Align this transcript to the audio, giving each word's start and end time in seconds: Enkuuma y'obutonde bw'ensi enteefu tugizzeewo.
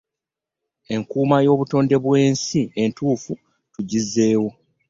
Enkuuma 0.93 1.37
y'obutonde 1.45 1.95
bw'ensi 2.03 2.61
enteefu 2.83 3.33
tugizzeewo. 3.73 4.49